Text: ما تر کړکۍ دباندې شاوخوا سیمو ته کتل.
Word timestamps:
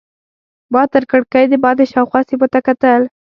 ما 0.73 0.83
تر 0.93 1.03
کړکۍ 1.11 1.45
دباندې 1.49 1.85
شاوخوا 1.91 2.19
سیمو 2.29 2.47
ته 2.53 2.59
کتل. 2.67 3.01